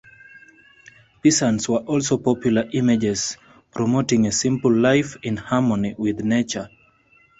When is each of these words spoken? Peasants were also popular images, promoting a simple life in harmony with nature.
Peasants 1.21 1.69
were 1.69 1.77
also 1.81 2.17
popular 2.17 2.67
images, 2.73 3.37
promoting 3.69 4.25
a 4.25 4.31
simple 4.31 4.73
life 4.75 5.15
in 5.21 5.37
harmony 5.37 5.93
with 5.95 6.21
nature. 6.23 6.71